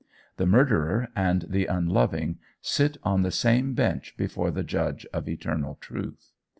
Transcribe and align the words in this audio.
The 0.37 0.47
murderer 0.47 1.09
and 1.15 1.43
the 1.47 1.67
unloving 1.67 2.39
sit 2.59 2.97
on 3.03 3.21
the 3.21 3.29
same 3.29 3.75
bench 3.75 4.17
before 4.17 4.49
the 4.49 4.63
judge 4.63 5.05
of 5.13 5.29
eternal 5.29 5.75
truth. 5.75 6.31